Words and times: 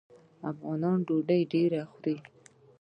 افغانان 0.51 0.97
ډوډۍ 1.07 1.41
ډیره 1.53 1.81
خوري. 1.91 2.15